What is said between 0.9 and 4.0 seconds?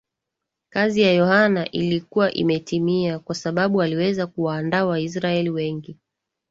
ya Yohane ilikuwa imetimia kwa sababu